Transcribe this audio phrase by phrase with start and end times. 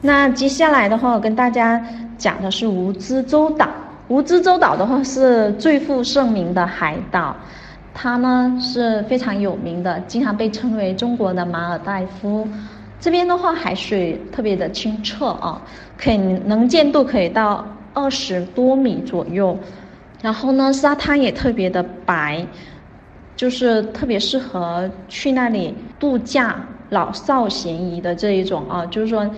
[0.00, 1.84] 那接下来的话，我跟大家
[2.16, 3.68] 讲的是蜈支洲岛。
[4.08, 7.34] 蜈支洲岛的话是最负盛名的海岛，
[7.92, 12.46] 它呢是非常有名的，经常被称为中国的马尔代夫。
[13.00, 15.60] 这边的话海水特别的清澈啊，
[15.98, 19.58] 可以能见度可以到二十多米左右，
[20.22, 22.46] 然后呢沙滩也特别的白，
[23.34, 26.56] 就是特别适合去那里度假，
[26.90, 29.28] 老少咸宜的这一种啊，就是说。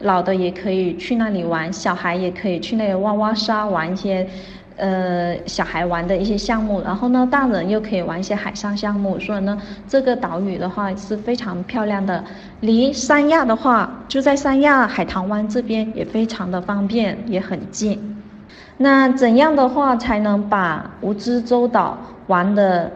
[0.00, 4.26] 老的也可以去那里玩，小孩也可以去那里挖挖沙，玩一些，
[4.76, 6.80] 呃，小孩玩的一些项目。
[6.82, 9.18] 然后呢，大人又可以玩一些海上项目。
[9.18, 12.22] 所以呢，这个岛屿的话是非常漂亮的。
[12.60, 18.16] 离三亚的话，就在三亚海棠湾这边，也非常的方便，也很近。
[18.76, 22.90] 那怎样的话才能把蜈支洲岛玩的？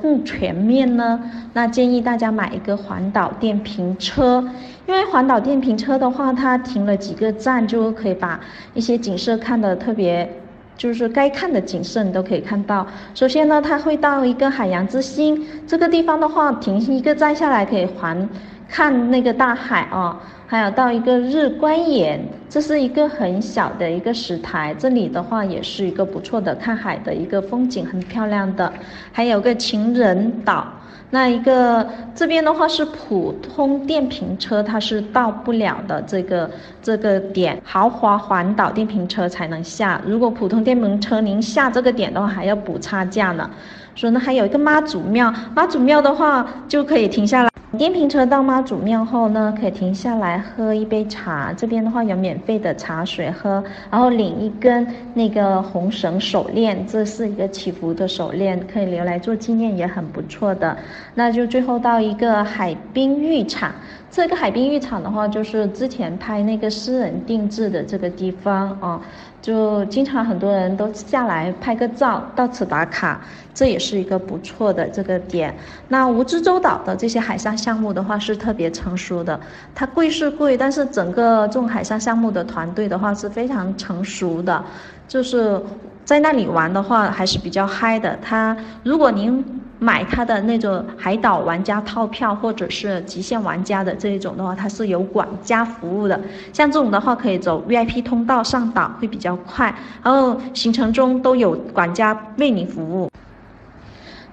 [0.00, 1.18] 更全面呢，
[1.52, 4.44] 那建议大家买一个环岛电瓶车，
[4.86, 8.38] 因为环岛电瓶车的话，它停了几个站就可以把
[8.74, 10.28] 一些景色看得特别，
[10.76, 12.86] 就是该看的景色你都可以看到。
[13.14, 18.28] 首先呢，它会到一个海洋之心这个地方的话，停一个站下来可以环
[18.68, 20.20] 看那个大海啊。
[20.54, 22.16] 还有到一个日观岩，
[22.48, 28.72] 这是一个很小的一个石台，这里的话也是一个不错的看海的一个风景，很漂亮的。
[29.10, 30.64] 还有个情人岛，
[31.10, 36.48] 那一个这边的话是普通电瓶车，它是到不了的这个
[36.80, 40.00] 这个点，豪华环岛电瓶车才能下。
[40.06, 43.50] 如果普通电瓶车您下这个点的话，还要补差价呢。
[43.96, 47.53] 所以呢，还有一个妈祖庙，妈祖庙的话就可以停下来。
[47.76, 51.52] 电瓶车到妈祖庙后呢，可以停下来喝一杯茶。
[51.52, 60.76] 这边的话有免费的茶水喝，然后领一根那个红绳手链，这是一个祈福的手链，可以留来做纪念，也很不错的。
[61.14, 63.72] 那就最后到一个海滨浴场，
[64.10, 69.00] 这个海滨浴场的话，就是之前拍那个私人定制的这个地方啊。
[69.42, 73.20] 就经常很多人都下来拍个照，到此打卡，
[73.52, 75.54] 这也是一个不错的这个点。
[75.88, 79.40] 那蜈支洲岛的这些海上项目的话是特别成熟的，
[79.74, 84.62] 它贵是贵，但是整个这种海上项目的团队的话是非常成熟的，
[85.08, 85.60] 就是
[86.04, 88.18] 在那里玩的话还是比较嗨的。
[88.20, 89.44] 它如果您。
[89.80, 96.18] 买它的那种海岛玩家套票，或者是极限玩家的这一种的话，它是有管家服务的。
[96.54, 99.74] 像这种的话，可以走 VIP 通道上岛，会比较快。
[100.02, 103.10] 然后行程中都有管家为您服务。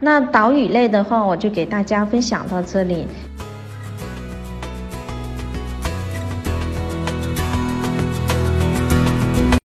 [0.00, 3.06] 那岛屿类的话，我就给大家分享到这里。